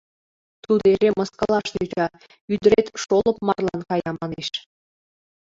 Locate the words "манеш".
4.21-4.47